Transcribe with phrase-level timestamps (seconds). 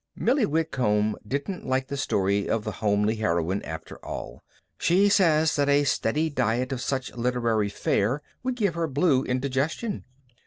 [0.15, 4.41] Millie Whitcomb didn't like the story of the homely heroine, after all.
[4.79, 10.05] She says that a steady diet of such literary fare would give her blue indigestion.